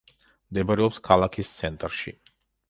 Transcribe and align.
მდებარეობს 0.53 0.97
ქალაქის 1.09 1.53
ცენტრში. 1.61 2.17